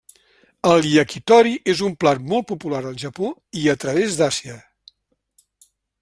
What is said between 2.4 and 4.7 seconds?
popular al Japó i a través d'Àsia.